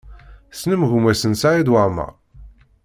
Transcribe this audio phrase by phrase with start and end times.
[0.51, 2.13] Tessnem gma-s n Saɛid Waɛmaṛ?